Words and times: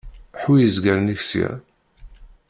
Ḥwi 0.41 0.55
izgaren-ik 0.61 1.21
sya. 1.29 1.49